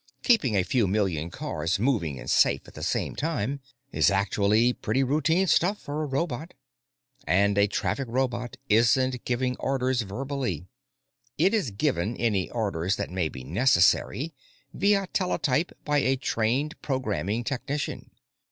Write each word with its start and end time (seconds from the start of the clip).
Keeping 0.23 0.57
a 0.57 0.63
few 0.63 0.87
million 0.87 1.29
cars 1.29 1.77
moving 1.77 2.19
and 2.19 2.27
safe 2.27 2.61
at 2.67 2.73
the 2.73 2.81
same 2.81 3.15
time 3.15 3.59
is 3.91 4.09
actually 4.09 4.73
pretty 4.73 5.03
routine 5.03 5.45
stuff 5.45 5.77
for 5.79 6.01
a 6.01 6.07
robot. 6.07 6.55
And 7.27 7.55
a 7.55 7.67
traffic 7.67 8.07
robot 8.09 8.57
isn't 8.67 9.23
given 9.25 9.55
orders 9.59 10.01
verbally; 10.01 10.65
it 11.37 11.53
is 11.53 11.69
given 11.69 12.17
any 12.17 12.49
orders 12.49 12.95
that 12.95 13.11
may 13.11 13.29
be 13.29 13.43
necessary 13.43 14.33
via 14.73 15.05
teletype 15.13 15.71
by 15.85 15.99
a 15.99 16.15
trained 16.15 16.81
programming 16.81 17.43
technician. 17.43 18.09